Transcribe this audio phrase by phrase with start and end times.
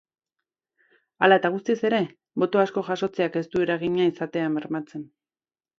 [1.27, 2.01] Hala eta guztiz ere,
[2.45, 5.11] boto asko jasotzeak ez du eragina izatea bermatzen.